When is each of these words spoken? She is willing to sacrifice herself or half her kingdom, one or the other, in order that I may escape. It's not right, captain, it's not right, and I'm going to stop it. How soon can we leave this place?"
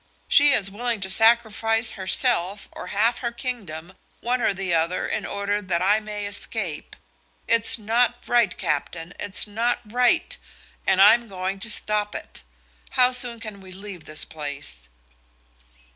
She 0.27 0.51
is 0.51 0.71
willing 0.71 0.99
to 1.01 1.11
sacrifice 1.11 1.91
herself 1.91 2.67
or 2.71 2.87
half 2.87 3.19
her 3.19 3.31
kingdom, 3.31 3.93
one 4.19 4.41
or 4.41 4.51
the 4.51 4.73
other, 4.73 5.05
in 5.07 5.27
order 5.27 5.61
that 5.61 5.79
I 5.79 5.99
may 5.99 6.25
escape. 6.25 6.95
It's 7.47 7.77
not 7.77 8.27
right, 8.27 8.57
captain, 8.57 9.13
it's 9.19 9.45
not 9.45 9.77
right, 9.85 10.35
and 10.87 10.99
I'm 11.03 11.27
going 11.27 11.59
to 11.59 11.69
stop 11.69 12.15
it. 12.15 12.41
How 12.97 13.11
soon 13.11 13.39
can 13.39 13.61
we 13.61 13.71
leave 13.71 14.05
this 14.05 14.25
place?" 14.25 14.89